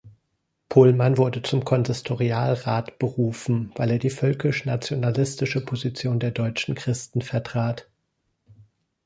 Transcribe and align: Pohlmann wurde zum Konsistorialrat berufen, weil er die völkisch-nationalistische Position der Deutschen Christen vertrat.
Pohlmann 0.67 1.19
wurde 1.19 1.43
zum 1.43 1.63
Konsistorialrat 1.63 2.97
berufen, 2.97 3.71
weil 3.75 3.91
er 3.91 3.99
die 3.99 4.09
völkisch-nationalistische 4.09 5.63
Position 5.63 6.19
der 6.19 6.31
Deutschen 6.31 6.73
Christen 6.73 7.21
vertrat. 7.21 7.87